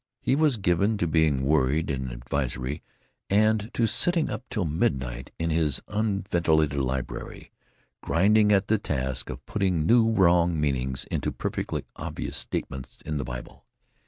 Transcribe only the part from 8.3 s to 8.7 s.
at